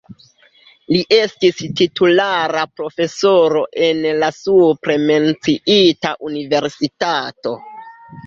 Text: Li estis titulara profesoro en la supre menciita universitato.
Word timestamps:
Li 0.93 0.99
estis 1.17 1.59
titulara 1.81 2.63
profesoro 2.79 3.61
en 3.89 4.01
la 4.23 4.29
supre 4.37 4.97
menciita 5.03 6.15
universitato. 6.31 7.55